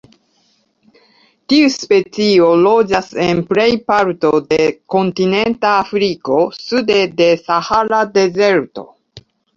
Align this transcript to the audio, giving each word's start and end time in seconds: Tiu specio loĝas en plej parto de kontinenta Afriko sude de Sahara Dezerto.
Tiu 1.51 1.67
specio 1.73 2.47
loĝas 2.61 3.11
en 3.25 3.43
plej 3.51 3.67
parto 3.91 4.31
de 4.53 4.59
kontinenta 4.95 5.75
Afriko 5.83 6.41
sude 6.57 6.97
de 7.21 7.29
Sahara 7.47 8.01
Dezerto. 8.17 8.89